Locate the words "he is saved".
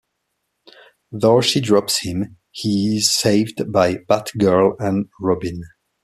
2.49-3.71